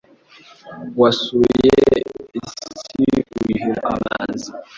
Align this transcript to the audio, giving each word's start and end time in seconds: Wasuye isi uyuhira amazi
Wasuye 1.01 1.75
isi 2.39 3.01
uyuhira 3.39 3.81
amazi 3.93 4.49